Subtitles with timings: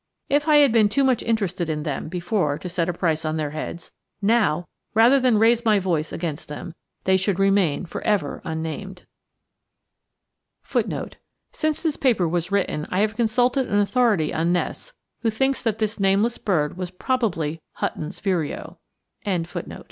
[0.29, 3.37] If I had been too much interested in them before to set a price on
[3.37, 9.05] their heads; now, rather than raise my voice against them, they should remain forever unnamed.
[10.63, 11.17] FOOTNOTE:
[11.51, 15.77] Since this paper was written, I have consulted an authority on nests, who thinks that
[15.77, 18.79] this nameless bird was probably Hutton's vireo.
[19.23, 19.43] XII.
[19.45, 19.79] HUMMERS.